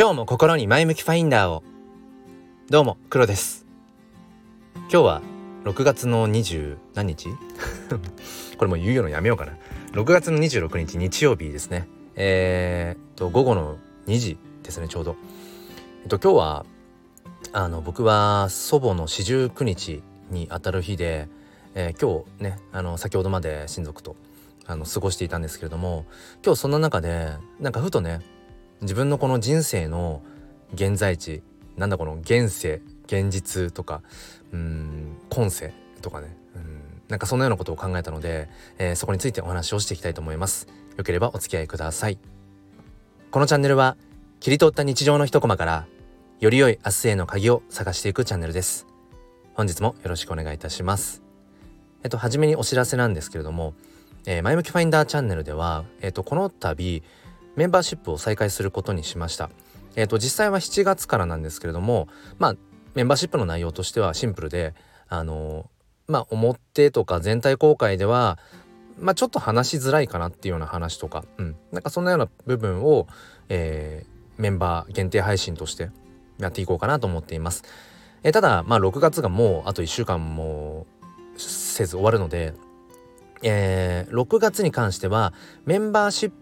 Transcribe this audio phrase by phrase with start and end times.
[0.00, 1.62] 今日も心に前向きファインダーを。
[2.70, 3.66] どうも黒です。
[4.74, 5.22] 今日は
[5.64, 7.28] 6月の20何日？
[8.56, 9.52] これもう言うのやめようかな。
[9.92, 11.86] 6月の26日日曜日ですね。
[12.14, 13.76] えー、と午後の
[14.06, 15.16] 2時ですねちょうど。
[16.04, 16.66] えっと今日は
[17.52, 21.28] あの僕は祖母の四十九日にあたる日で、
[21.74, 24.16] えー、今日ねあの先ほどまで親族と
[24.64, 26.06] あの過ごしていたんですけれども
[26.42, 28.22] 今日そんな中でなんかふとね
[28.82, 30.22] 自分のこの人生の
[30.74, 31.42] 現在地
[31.76, 34.02] なんだこの現世現実とか
[34.52, 35.72] うん今世
[36.02, 36.36] とかね。
[36.54, 38.48] うんなんかそんなようなことを考えたので、
[38.78, 40.68] えー、そこについてお話をしていきたいと思います。
[40.96, 42.18] よければお付き合いください。
[43.32, 43.96] このチャンネルは
[44.38, 45.86] 切り取った日常の一コマから
[46.38, 48.86] より良い明日への鍵を探していくチャンネルです。
[49.54, 51.22] 本日もよろしくお願いいたします。
[52.04, 53.74] えっと初めにお知らせなんですけれども、
[54.24, 57.02] えー、前向きファインダーチャンネルではえっとこの度
[57.60, 59.50] メンバーシップを再開することにしました
[59.94, 62.08] えっと実際は7月からなんですけれども
[62.38, 62.56] まあ
[62.94, 64.72] メンバーシップの内容としてはシンプルで
[65.10, 65.68] あの
[66.08, 68.38] まあ表とか全体公開では
[68.98, 73.06] まあちょっと話しづらいかなっていうような話とか、うん、なんかそんなような部分を、
[73.50, 75.90] えー、メンバー限定配信として
[76.38, 77.64] やっていこうかなと思っています。
[78.22, 80.86] えただまあ6月がもうあと1週間も
[81.36, 82.54] せず終わるので、
[83.42, 85.34] えー、6月に関しては
[85.66, 86.32] メンバーシッ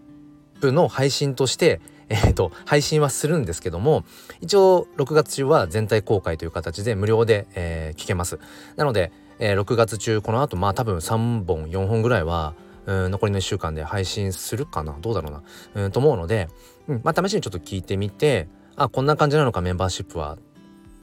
[0.59, 4.03] プの配信としてえーと、配信はするんですけども
[4.41, 8.39] 一応6月中は全体公開という形で無料で、えー、聞けます
[8.77, 12.55] なので、えー、6月中この後まあ多分3本4本ぐらいは
[12.87, 15.43] うん残りの1週間で配信するかなどうだろうな
[15.75, 16.49] うんと思うので、
[16.87, 20.39] うんまあ、試しにちょっと聞いてみてあこんな感じなのかメンバーシップは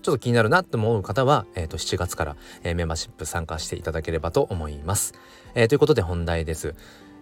[0.03, 5.15] ちょっと気になるなって思う方は、えー、と7月から、えー、メンバーシップ参加していただければと思います。
[5.57, 6.77] えー、ということで本題です。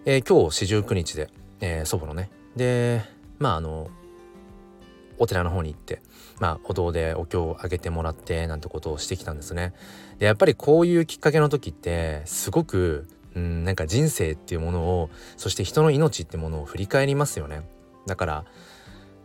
[0.05, 1.31] えー、今日四十九日で、
[1.65, 3.01] えー、祖母のねで
[3.39, 3.89] まああの
[5.17, 6.01] お寺の方に行って
[6.39, 9.73] まあお堂でお経をあげてもらってなんてことをしてきたんですね。
[10.19, 17.63] でやっぱりこういうきっかけの時ってすごくうんなんか人生っていうものをそして人の命ってものを振り返りますよね。
[18.05, 18.45] だから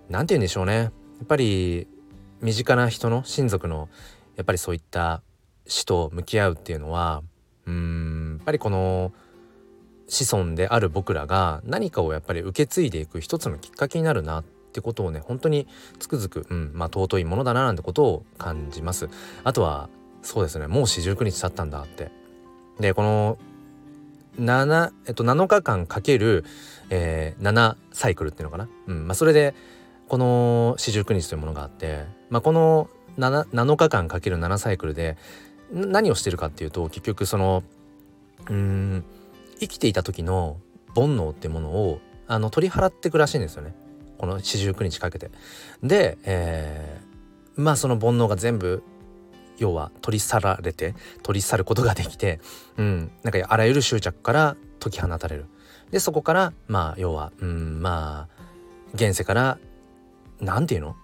[0.09, 0.91] 何て言うんでしょうねや
[1.25, 1.86] っぱり
[2.41, 3.88] 身近な人の親族の
[4.36, 5.22] やっぱりそういった
[5.66, 7.22] 死と向き合うっていうのは
[7.66, 9.12] うんやっぱりこの
[10.10, 15.69] 子孫である僕らが何かをやっぱり受け継いでいく一つのきっかけになるなってことをね本当に
[16.00, 19.09] つくづく、うんまあ、尊いものだななんてことを感じます。
[19.44, 19.88] あとは
[20.22, 22.10] そうですねもう四十九日経ったんだって。
[22.81, 23.38] でこの
[24.38, 26.44] 7、えっと、7日間かける、
[26.88, 29.54] えー、7サイクルっていうのかな、うんまあ、それで
[30.09, 32.88] この四十九日というものがあって、まあ、この
[33.19, 35.16] 7, 7日間かける7サイクルで
[35.72, 37.62] 何をしてるかっていうと結局その
[38.48, 39.04] うん
[39.60, 40.59] 生きていた時の
[40.94, 43.75] 煩悩ってものをあの取り払っていくらしいんですよね
[44.19, 45.31] この四十九日かけて。
[45.82, 48.82] で、えー、まあその煩悩が全部
[49.59, 52.41] 要は取り去られて取り去ることができて、
[52.76, 55.47] うん、なんかあらゆる執着から解き放たれる。
[55.91, 58.44] でそこからまあ要は、うん、まあ
[58.94, 59.59] 現世から
[60.41, 60.97] 何て言うの？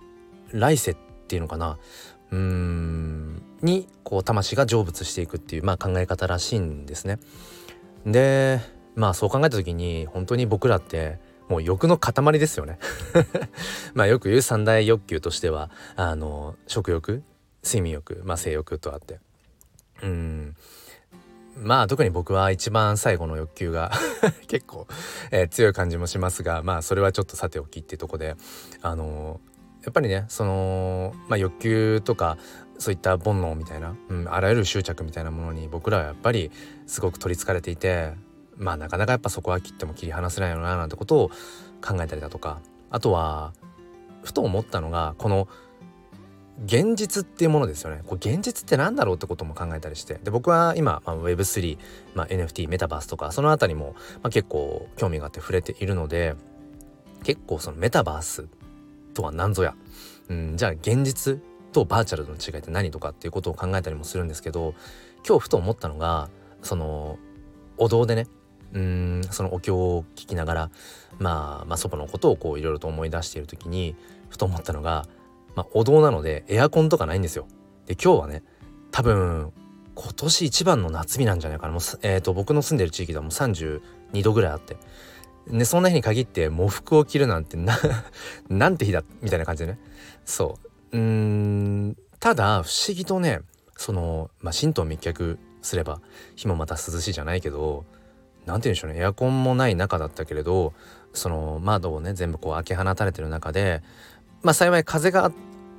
[0.53, 0.97] 来世っ
[1.27, 1.77] ていうのかな
[2.31, 7.19] うんにこう魂が成仏していくっていう、まあ、考え方らしいんですね。
[8.07, 8.61] で
[8.95, 11.19] まあそう考えた時に本当に僕らって
[11.49, 12.79] もう欲の塊ですよね。
[13.95, 17.23] まあよく言う三大欲求としてはあの食欲
[17.65, 19.21] 睡眠欲、まあ、性欲とあって。
[20.03, 20.57] うん。
[21.57, 23.91] まあ特に僕は一番最後の欲求が
[24.47, 24.87] 結構、
[25.31, 28.37] えー、強い感じもしますがまあそれはちょっとさておきっていうとこで
[28.83, 29.41] あの
[29.83, 32.37] やっぱりねその、まあ、欲求とか
[32.79, 36.51] そういった煩悩みたいな、うん、あらゆる執着みたいなものに僕らはやっぱり
[36.87, 38.13] すごく取りつかれていて
[38.57, 41.31] まあなかなかやっぱそこは切っても切り離せないよななんてことを
[41.83, 42.61] 考えたりだとか
[42.91, 43.53] あとは
[44.23, 45.49] ふと思ったのがこの
[46.65, 48.01] 現実っていうものですよね。
[48.07, 51.79] これ現実って何だろうってことも考えたりしてで僕は今、まあ、Web3、
[52.15, 56.35] まあ、NFT メタバースとかその辺りも、まあ、結構興味があって触れているので
[57.25, 58.49] 結構そのメタバース
[59.13, 59.75] とは何ぞや、
[60.31, 61.43] うん、じゃあ現実
[61.77, 64.75] とバーチャルの違いって何とかっていうことを考えたりもするんですけど
[65.27, 66.29] 今日ふと思ったのが
[66.63, 67.19] その
[67.77, 68.27] お堂でね
[68.73, 70.71] うんそのお経を聞きながら、
[71.19, 73.95] まあ、まあ祖母のことをこういろいろと思い出している時に
[74.29, 75.07] ふと思ったのが
[75.57, 77.49] まあ、お堂なのでエアコンとかないんですよ。
[77.87, 78.43] で今日はね
[78.93, 79.53] 多分
[79.95, 81.73] 今年一番の夏日なんじゃないかな。
[81.73, 83.81] もう、えーと、僕の住んでる地域ではもう32
[84.23, 84.77] 度ぐらいあって。
[85.49, 87.79] でそんな日に限って喪服を着るなんてな
[88.51, 89.79] なんて日だみたいな感じでね。
[90.27, 90.66] そう。
[90.97, 93.41] ううんただ不思議とね
[93.77, 96.01] その、まあ、神道密着すれば
[96.35, 97.85] 日もまた涼しいじゃないけど
[98.47, 100.73] 何て言うんでしょうねエアコンもない中だったけれど
[101.13, 103.83] その窓をね全部こう開け放たれてる中で
[104.43, 105.33] まあ幸い風が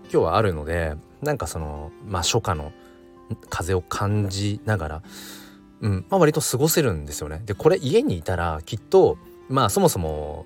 [0.03, 2.71] 今日はあるのでなんかそのまあ初夏の
[3.49, 5.01] 風を感じながら、
[5.81, 7.41] うんまあ、割と過ごせるんですよね。
[7.45, 9.17] でこれ家にいたらきっと
[9.49, 10.45] まあそもそも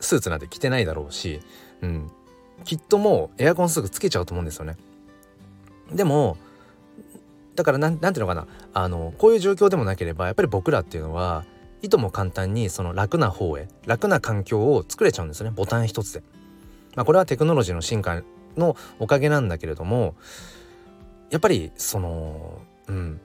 [0.00, 1.40] スーツなんて着てないだろうし、
[1.82, 2.10] うん、
[2.64, 4.76] きっともうエアコンすぐつけちゃうと思うんですよね。
[5.92, 6.36] でも
[7.54, 11.44] だからなんなんていうのかなあのこういう状況でもなければやっぱり僕らっていうのは
[11.82, 16.22] いとも簡単にその楽な方へ楽な環境を作れちゃうんですよねボタン一つで。
[16.94, 18.22] まあ、これはテクノロジーの進化
[18.56, 20.14] のおかげなんだけれども
[21.30, 22.58] やっぱりその
[22.88, 23.20] うん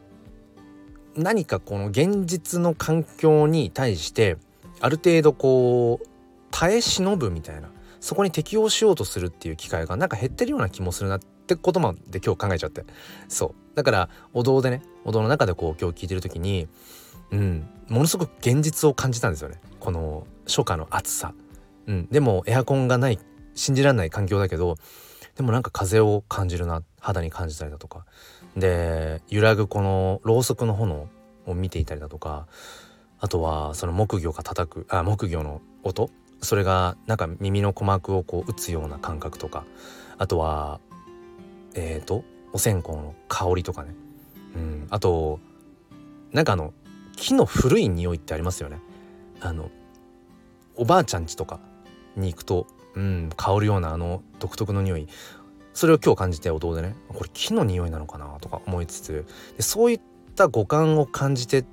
[1.16, 4.38] 何かこの現実の環境に対して
[4.80, 6.07] ある程度こう
[6.51, 7.69] 耐え忍ぶみたいな
[8.01, 12.83] そこに適応しようとするっていう機会がなんか減ってるような気もするなってことまで今日考えちゃって。
[13.30, 13.75] そう。
[13.75, 16.68] だからお堂でねお堂の中でこう今日聞いてる時に
[17.31, 17.69] うん。
[17.88, 19.62] ものすごく現実を感じたんですよね。
[19.80, 21.33] この初夏の暑さ、
[21.88, 23.19] うん、でもエアコンがない
[23.53, 24.77] 信じられない環境だけど
[25.36, 28.06] でもなんか風を感じるな肌に感じたりだとか。
[28.57, 31.07] で揺らぐこのろうそくの炎
[31.45, 32.47] を見ていたりだとか。
[33.24, 36.09] あとはその木魚が叩くあ木魚の音
[36.42, 39.64] それがなんか耳の鼓膜をこう打つような感覚とか
[40.18, 40.80] あとは
[41.76, 42.24] えっ、ー、と
[42.54, 43.96] お線香の香りとかね、
[44.56, 45.40] うん、あと
[46.32, 46.74] なんかあの
[47.16, 48.80] 木の古い匂いってありますよね。
[49.42, 49.70] あの
[50.76, 51.60] おばあちゃん家とか
[52.16, 55.08] に行くと、うん、香るようなあの独特の匂い。
[55.74, 60.02] それを今日感じてお堂でねこれ木の匂いなのかなとか思いつつでそういっ
[60.36, 61.64] た五感を感じて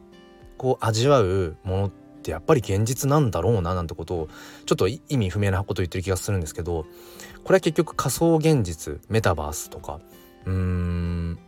[0.56, 4.28] こう味わうものってやっぱり現実なんだろうななんてことを
[4.66, 6.86] ちょっと意味不明なことを言ってる気がするんですけど
[7.44, 10.00] これは結局仮想現実メタバースとか
[10.44, 11.38] うーん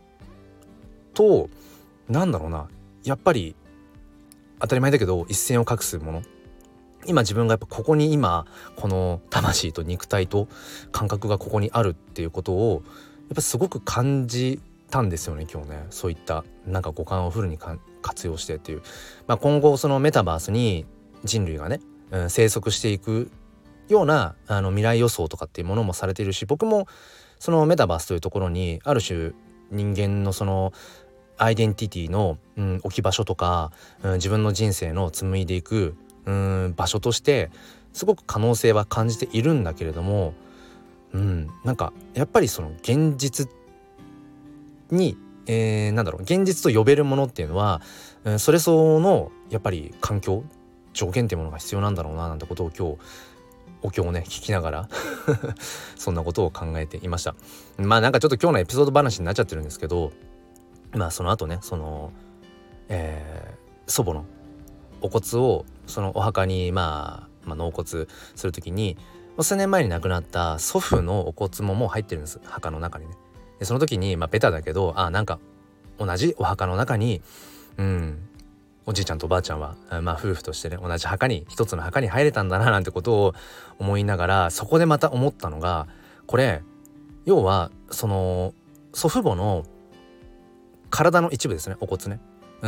[1.13, 1.49] と
[2.09, 2.67] なんだろうな
[3.03, 3.55] やっぱり
[4.59, 6.21] 当たり前だけど一線を画すもの。
[7.07, 8.45] 今自分がやっぱここに今
[8.75, 10.47] この魂と肉体と
[10.91, 12.83] 感覚がここにあるっていうことを
[13.29, 14.61] やっぱすごく感じ
[14.91, 15.85] たんですよね今日ね。
[15.89, 17.57] そういったなんか五感をフルに
[18.01, 18.83] 活用してっていう、
[19.25, 20.85] まあ、今後そのメタバースに
[21.23, 21.79] 人類がね、
[22.11, 23.31] うん、生息していく
[23.87, 26.87] ようなあの未来予想とかっていうものもされているし僕も
[27.39, 29.31] そのメタバースというところにある種
[29.71, 30.73] 人間のその
[31.37, 33.71] アイデンティティの、うん、置き場所とか、
[34.03, 35.95] うん、自分の人生の紡いでいく
[36.25, 37.49] うん場所として
[37.93, 40.33] すごく可能性は感じているんだけれども、
[41.13, 43.60] うん、なんかやっぱりその現実って
[44.91, 45.17] に、
[45.47, 47.81] えー、なんだろう現実と呼べるものっていうのは、
[48.23, 50.43] うん、それ相応のやっぱり環境
[50.93, 52.97] 条件っていうものが必要なんだろうななんてことを今日
[53.83, 54.89] お経をね聞きながら
[55.95, 57.35] そんなことを考えていました
[57.77, 60.11] まあなんかちょっと今日のエピソード話になっちゃってるんですけど
[60.93, 62.11] まあその後ねその、
[62.89, 64.25] えー、祖母の
[65.01, 68.07] お骨をそのお墓に、まあ、まあ納骨す
[68.43, 68.97] る時に
[69.39, 73.15] 数年前に亡くなった祖父のお骨ももう入ってるんです墓の中にね。
[73.61, 75.39] でその時にまあベタだけどあなんか
[75.99, 77.21] 同じお墓の中に
[77.77, 78.17] うん
[78.87, 83.35] おじいちゃんとおばあちゃんは、まあ、夫婦としてね同じ墓に一つの墓に入れたんだななんてことを
[83.77, 85.87] 思いながらそこでまた思ったのが
[86.25, 86.63] これ
[87.25, 88.55] 要はその
[88.95, 89.63] 祖父母の
[90.89, 92.19] 体の一部ですねお骨ね。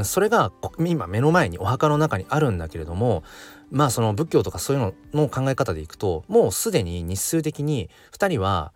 [0.03, 3.23] それが今目の前にお墓の中にあるんだけれども
[3.71, 4.93] まあその仏教とかそういうの
[5.25, 8.73] の考え方でいくともうすでに日数的に2人は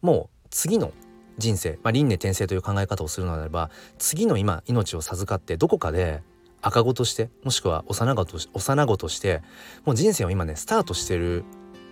[0.00, 0.92] もう次の
[1.38, 6.22] 人生、まあ、輪廻転生という考え方をするのであれば次の今命を授かってどこかで
[6.62, 9.42] 赤子としてもしくは幼子と幼子として
[9.84, 11.44] もう人生を今ねスタートしてる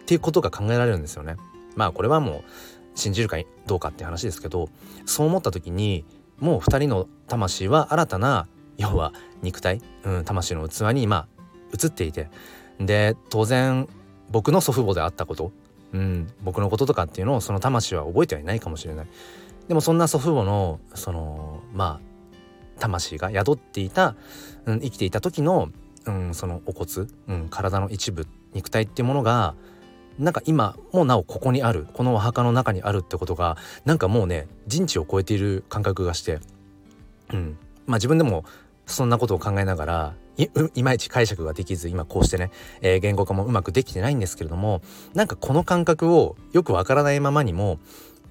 [0.02, 1.36] っていうことが考えられるんですよね。
[1.76, 2.42] まあこれはもう
[2.94, 3.36] 信じるか
[3.66, 4.68] どうかって話ですけど
[5.06, 6.04] そう思った時に
[6.38, 8.46] もう2人の魂は新たな
[8.76, 11.26] 要は肉体、うん、魂の器に今
[11.72, 12.28] 移っていて
[12.80, 13.88] で当然
[14.30, 15.52] 僕の祖父母であったこと、
[15.94, 19.06] うん、僕のこととかっていうのをその魂は覚えてはいないかもしれない。
[19.68, 24.16] でもそんな祖父母のそのまあ魂が宿っていた、
[24.66, 25.70] うん、生きていた時の、
[26.04, 29.54] うん、そのお骨、うん、体の一部肉体っていうものが
[30.18, 36.40] なんか今もなおここにあるこのお墓の中にあるってことがなんかもうね人知を超えている感覚がして、
[37.32, 38.44] うん、まあ自分でも
[38.86, 42.50] そんなことを考えながらいいまいち解釈ができず今こうしてね、
[42.80, 44.82] えー、言語化もうまくできてないんですけれども
[45.14, 47.78] なんかこの感覚をよくわからないままにも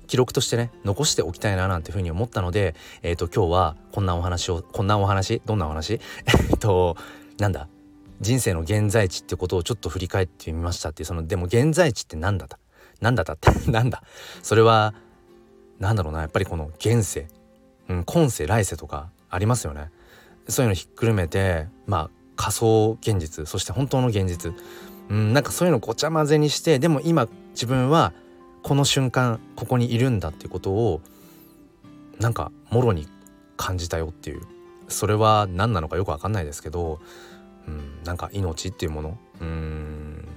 [0.07, 5.93] 記録としてね残しておきたいななんていうふうに思ったのでえ、ー、と今日はこんなお話をこんなお話どんなお話？
[6.51, 6.97] えっと
[7.39, 7.67] なんだ？
[8.21, 12.59] 人生の現在地ってことをちょっと振り返ってみましたっていうそのでも現在地って何だった？
[13.01, 13.33] 何だった？
[13.33, 14.03] っ てなんだ？
[14.41, 14.93] それは
[15.79, 17.27] 何だろうなやっぱりこの現世、
[17.89, 19.89] うん、今世来世とかありますよね。
[20.47, 24.53] そういうのひっくるめてまあ仮想現実そして本当の現実。
[25.09, 28.13] うんなんかそういうのごちゃ混ぜにしてでも今自分は
[28.61, 31.01] この瞬間ここにいるんだっていうことを
[32.19, 33.07] なんかもろに
[33.57, 34.41] 感じたよっていう。
[34.89, 36.99] それは何なのかよく分かんないですけど、
[37.67, 39.17] うん、なんか命っていうもの。
[39.41, 40.27] うん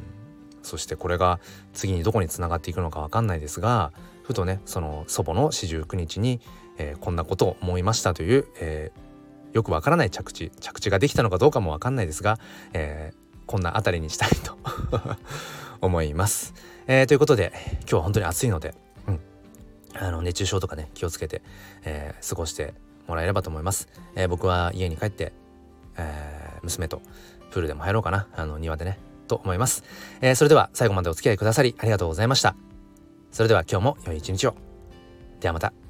[0.63, 1.39] そしてこれが
[1.73, 3.93] 次にどこにつながっていくのか分かんないですが
[4.25, 6.41] ふとねその祖母の四十九日に、
[6.77, 9.01] えー、こんなことを思いましたという、えー、
[9.57, 12.39] よくわからない着地着地ができたのかどうかもわかんないですが、
[12.75, 14.59] えー、こんなあたりにしたいと
[15.81, 16.53] 思います、
[16.87, 17.07] えー。
[17.07, 18.75] ということで今日は本当に暑いので、
[19.09, 19.21] うん、
[19.95, 21.41] あの熱中症とかね気をつけて、
[21.85, 22.75] えー、過ごして
[23.09, 23.89] もらえればと思います。
[24.15, 25.33] え、僕は家に帰って、
[25.97, 27.01] え、娘と
[27.51, 28.27] プールでも入ろうかな。
[28.37, 28.99] あの庭でね
[29.29, 29.85] と思います、
[30.21, 32.57] え、それでは最後までお付き合いくださりありがとうございました。
[33.31, 34.55] それでは今日も良い一日を。
[35.41, 35.86] ではまた。